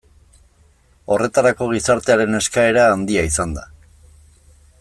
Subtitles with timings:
[1.15, 3.71] Horretarako gizartearen eskaera handia izan da.